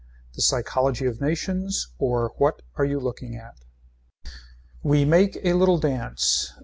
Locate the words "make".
5.05-5.37